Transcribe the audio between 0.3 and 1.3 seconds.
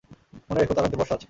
মনে রেখ, তার হাতে বর্শা আছে।